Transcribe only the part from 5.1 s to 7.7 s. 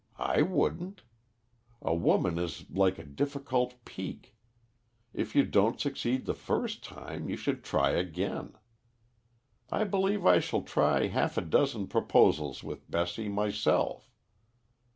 if you don't succeed the first time, you should